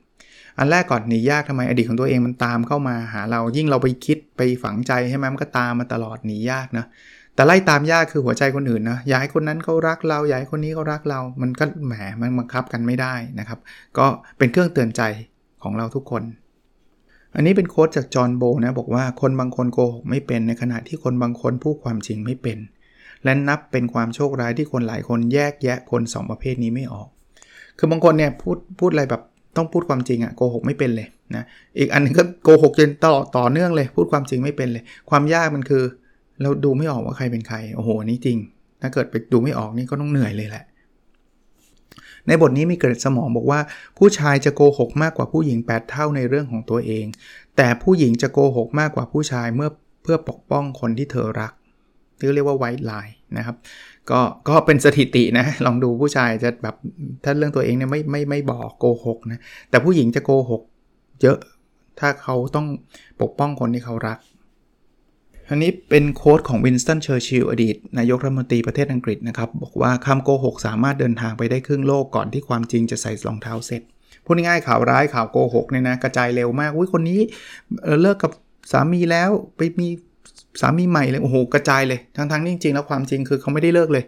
[0.59, 6.87] อันแรกก่อนหนียากทำไมอดีตของตัวเองมันตามเข้ามาหาเรายิ่งเราไปคิดไปฝังใจใช่ไหมมันก็ตามมาตลอดหนียากนะ
[7.35, 13.59] แต่ไล่ตามยากคือหัวใจคนอื่นนะอยากให้คนนั้นเขารักเราอยากให้คนนี้เขารักเรา มันก็แหมมันบังคับกันไม่ได้นะครับ
[13.99, 14.07] ก็
[14.39, 15.03] เป็นเครื่องเตือนใจ
[15.63, 16.23] ของเราทุกคน
[17.35, 22.59] อันนี้เป็นโค้ดจากจอห์นโบนะบอกว่าคนบางคนโกหกไม่เป็นในขณะที่คนบางคนพูดความจริงไม่เป็น
[23.25, 27.09] และนับเป็นความโชคร้ายที่คนหลายคนแยกแยะคน 2 ประเภทนี้ไม่ออก
[27.79, 29.23] คือบางคนเนี่ยพูดพูดอะไรแบบ
[29.57, 31.45] ต้องพูดความจริงอะโกหกไม่เป็นเลยนะ
[31.79, 35.85] อีกอันนึงก็โกหกจนต่อต่อเนื่องเลย พูดความจริงไม่เป็นเลย ความยากมันคือ
[36.41, 38.39] เราดูไม่ออกว่าใครเป็นใคร โอ้โหนี่จริง
[38.83, 40.65] ถ้าเกิดไปดูไม่ออกนี่ก็ต้องเหนื่อยเลยแหละ
[42.27, 43.61] ในบทนี้มีเกิดสมองบอกว่า
[43.99, 47.07] ผู้ชายจะโกหกมากกว่าผู้หญิง 8 เท่าในเรื่องของตัวเอง
[47.57, 49.71] แต่ผู้หญิงจะโกหกมากกว่าผู้ชายเมื่อ
[50.03, 51.53] เพื่อปกป้องคนที่เธอรัก
[52.19, 53.57] ที่เรียกว่า white lie นะครับ
[54.11, 56.75] ก็ก็เป็นสถิตินะ ลองดูผู้ชายจะแบบ
[57.25, 59.41] ถ้าเรื่องตัวเองเนี่ยไม่ไม่ไม่บอกโกหกนะ
[59.71, 60.63] แต่ผู้หญิงจะโกหก
[61.23, 61.39] เยอะ
[62.01, 62.67] ถ้าเขาต้อง
[63.23, 64.19] ปกป้องคนที่เขารัก
[65.53, 73.83] อันนี้เป็น quote ของวินสตันเชอร์ชิลอดีต นายกรัฐมนตรีประเทศอังกฤษนะครับ บอกว่าคำโกหกสามารถเดินทางไปได้ครึ่งโลกก่อนที่ความจริงจะใส่รองเท้าเสร็จ
[74.25, 77.21] พูดง่ายๆข่าวร้ายข่าวโกหกเนี่ยนะกระจายเร็วมากอุ้ยคนนี้
[78.03, 78.33] เลิกกับ
[78.73, 79.89] สามีแล้วไปมี
[80.61, 84.05] สามีใหม่เลยโอ้โหกระจายเลยทั้งๆนี่จริงๆแล้วความจริงคือเขาไม่ได้เลิกเลย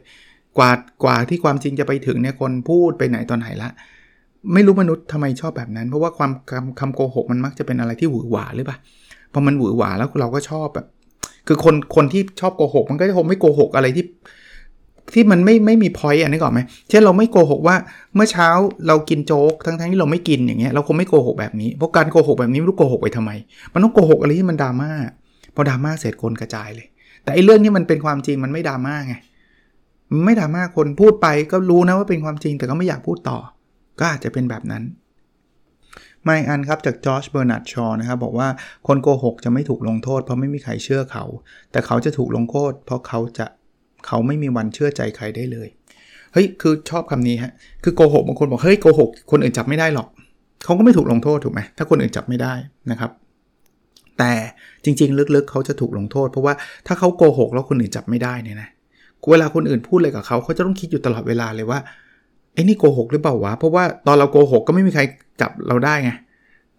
[0.59, 0.71] กว่า
[1.05, 3.71] กว่าที่ความจริงจะไปถึงเนี่ยคนพูดไปไหนตอนไหนละ
[4.55, 8.79] ไม่รู้มนุษย์ทำไมชอบแบบนั้น เพราะว่าความคำคำโกหกมันมักจะเป็นอะไรที่หวือหวาหรือเปล่า
[9.33, 10.87] พอมันหวือหวาแล้วเราก็ชอบแบบ
[11.47, 14.05] คือคนคนที่ชอบโกหก มันก็จะคงไม่โกหกอะไรที่
[15.15, 17.77] ที่มันไม่ไม่มีพอยต์อันนี้ก่อนไหมเช่นเราไม่โกหกว่า
[18.15, 18.49] เมื่อเช้า
[18.87, 23.31] เรากินโจ๊กทั้งทั้งที่เราไม่กินอย่างเงี้ยเราคงไม่โกหกแบบนี้เพราะการโกหกแบบนี้ไม่รู้โกหกไปทำไม
[23.73, 24.91] มันต้องโกหกอะไรที่มันดราม่า
[25.55, 26.87] พอดราม่าเสร็จคนกระจายเลย
[27.23, 29.15] แต่ไอ้เรื่องนี้มันเป็นความจริงมันไม่ดราม่าไง
[30.25, 33.39] ไม่ดราม่าคนพูดไปก็รู้นะว่าเป็นความจริงแต่ก็ไม่อยากพูดต่อ
[34.01, 34.83] ก็อาจจะเป็นแบบนั้น
[36.25, 38.49] มีอันครับจากจอร์จเบอร์นาร์ดชอนะครับบอกว่า
[38.87, 41.25] คนโกหกจะไม่ถูกลงโทษ เพราะไม่มีใครเชื่อเขา
[41.73, 43.47] แต่เขาจะถูกลงโทษ เพราะเขาจะ
[44.07, 45.69] เขาไม่มีวันเชื่อใจใครได้เลย
[46.33, 47.53] เฮ้ยคือชอบคำนี้ฮะ
[47.85, 50.09] คือโกหกบางคนบอกเฮ้ยโกหกคนอื่นจับไม่ได้หรอก
[50.65, 52.55] เขาก็ไม่ถูกลงโทษถูกไหมถ้าคนอื่นจับไม่ได้
[52.91, 53.11] นะครับ
[54.19, 54.33] แต่
[54.85, 56.55] จริง ๆ ลึกๆ เขาจะถูกลงโทษ เพราะว่า
[56.87, 58.69] ถ้าเขาโกหกแล้วคนอื่นจับไม่ได้เนี่ยนะ
[59.31, 61.81] เวลาคนอื่นพูดอะไรกับเขาเขาจะต้องคิดอยู่ตลอดเวลาเลยว่า
[62.55, 65.03] ไอ้นี่โกหกหรือเปล่าวะ เพราะว่าตอนเราโกหกก็ไม่มีใคร
[65.40, 66.11] จับเราได้ไง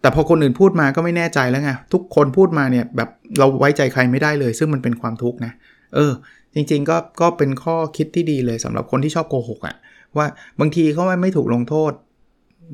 [0.00, 3.08] แต่พอคนอื่นพูดมาก็ไม่แน่ใจแล้วไง ทุกคนพูดมาเนี่ยแบบ
[3.38, 5.52] เราไว้ใจใครไม่ได้เลย ซึ่งมันเป็นความทุกข์นะ
[5.94, 6.12] เออ
[6.54, 9.76] จริงๆก็ก็เป็นข้อคิดที่ดีเลยสำหรับคนที่ชอบโกหกอะ่ะ
[10.16, 10.26] ว่า
[10.60, 11.92] บางทีเขาไม่ถูกลงโทษ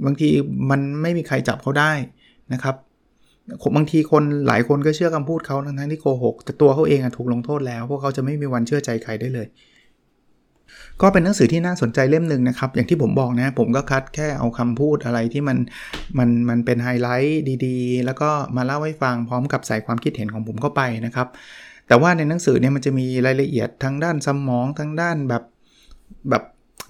[0.07, 0.29] บางที
[0.71, 1.93] มันไม่มีใครจับเขาได้
[2.53, 2.77] นะครับ
[3.77, 9.47] บางทีคนหลายคนก็เชื่อคำพูดเขาทั้งที่โกหกแต่ตัวเขาเองอะถูกลงโทษแล้วพวกเขาจะไม่มีวันเชื่อใจใครได้เลย
[11.01, 15.59] ก็เป็นหนังสือที่น่าสนใจเล่มหนึ่งนะครับ อย่างที่ผมบอกนะ ผมก็คัดแค่เอาคำพูดอะไรที่มัน
[16.19, 21.29] มันมันเป็นไฮไลท์ดีๆ แล้วก็มาเล่าให้ฟังพร้อมกับใส่ความคิดเห็นของผมเข้าไปนะครับ
[21.89, 25.43] แต่ว่าในหนังสือเนี่ยมันจะมีรายละเอียดทั้งด้านสมองทั้งด้านแบบ
[26.31, 26.43] แบบ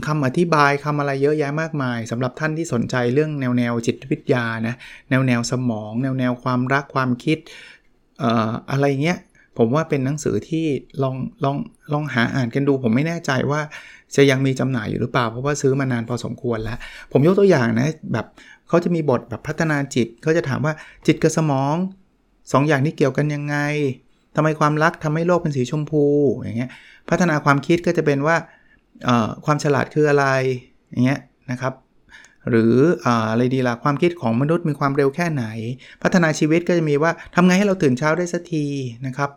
[0.07, 4.75] คำอธิบายคำอะไรเยอะแยะมากมายสำหรับท่านที่สนใจเรื่องแนวแนวจิตวิทยานะ
[5.11, 7.39] แนวแนวสมอง แนวแนวความรักความคิด
[8.23, 9.19] อออะไรเงี้ย
[9.59, 10.67] ผมว่าเป็นหนังสือที่
[11.03, 11.57] ลองลอง
[11.93, 13.61] ลองหาอ่านกันดู ผมไม่แน่ใจว่า
[14.17, 16.79] จะยังมีจำหน่ายอยู่หรือเปล่า เพราะว่าซื้อมานานพอสมควรแล้ว
[17.13, 18.27] ผมยกตัวอย่างนะแบบ
[18.69, 20.75] เขาจะมีบทแบบพัฒนาจิตเขาจะถามว่า
[21.07, 21.75] จิตกับสมอง
[22.17, 23.57] 2ออย่างนี้เกี่ยวกันยังไง
[24.37, 26.05] ทำไมความรักทำให้โลกเป็นสีชมพู
[26.37, 26.71] อย่างเงี้ย
[27.11, 28.37] พัฒนาความคิดก็จะเป็นว่า
[29.45, 30.27] ความฉลาดคืออะไร
[30.91, 31.73] อย่างเงี้ยนะครับ
[32.51, 32.75] หรือ
[33.07, 35.45] อะไรดีล่ะความคิดของมนุษย์มีความเร็วแค่ไหน
[36.03, 38.65] พัฒนาชีวิตก็จะมีว่าทำไงให้เราตื่นเช้าได้สักที
[39.07, 39.31] นะครับ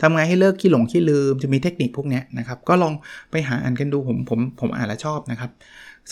[0.00, 2.92] ทำไงให้เลิกขี้หลงขี้ลืมจะมีเทคนิคพวกนี้นะครับ ก็ลอง
[3.30, 5.50] ไปหาอ่านกันดูผมผมผมอ่านแล้วชอบนะครับ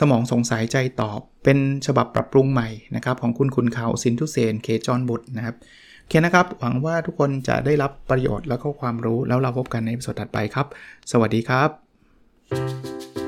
[0.00, 10.66] สมองสงสัยใจตอบเป็นฉบับปรับปรุงใหม่นะครับ ของคุณคุณเขาสินทุเซนเคจอนบุตรนะครับโอเคนะครับ หวังว่าทุกคนจะได้รับประโยชน์แล้วก็ความรู้แล้วเราพบกันในสดถัดไปครับ
[11.12, 13.27] สวัสดีครับ